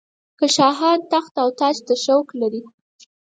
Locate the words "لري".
2.39-2.61